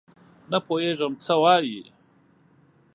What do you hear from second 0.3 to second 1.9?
نه پوهېږم څه وایې؟؟